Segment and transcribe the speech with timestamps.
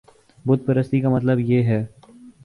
[0.45, 1.83] بت پرستی کا مطلب یہ ہے